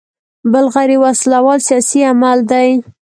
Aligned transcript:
بل 0.51 0.65
غیر 0.75 0.91
وسله 1.03 1.37
وال 1.45 1.59
سیاسي 1.67 1.99
عمل 2.11 2.39
دی. 2.51 2.69